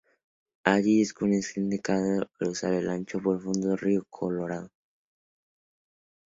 Allí 0.63 0.97
descubrieron 0.97 1.35
un 1.35 1.43
excelente 1.43 1.81
vado 1.91 2.19
para 2.21 2.31
cruzar 2.39 2.73
el 2.73 2.89
ancho 2.89 3.19
y 3.19 3.21
profundo 3.21 3.75
río 3.75 4.03
Colorado. 4.09 4.71